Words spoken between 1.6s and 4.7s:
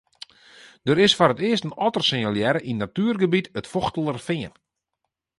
in otter sinjalearre yn natuergebiet it Fochtelerfean.